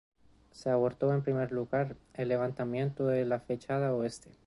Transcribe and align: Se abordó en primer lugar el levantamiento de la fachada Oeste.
Se 0.51 0.71
abordó 0.71 1.13
en 1.13 1.21
primer 1.21 1.51
lugar 1.51 1.95
el 2.15 2.29
levantamiento 2.29 3.05
de 3.05 3.23
la 3.23 3.39
fachada 3.39 3.93
Oeste. 3.93 4.31